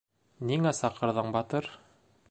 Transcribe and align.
—Ниңә 0.51 0.71
саҡырҙың, 0.79 1.31
Батыр? 1.37 1.73